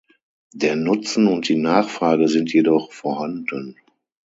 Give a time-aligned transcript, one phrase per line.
[0.55, 3.77] Der Nutzen und die Nachfrage sind jedoch vorhanden.